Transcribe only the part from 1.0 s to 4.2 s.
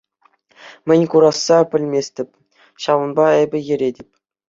курасса пӗлместӗп, ҫавӑнпа эпӗ йӗретӗп.